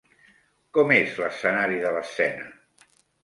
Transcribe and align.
Com 0.77 0.93
és 0.95 1.19
l'escenari 1.23 1.77
de 1.83 1.91
l'escena? 1.99 2.47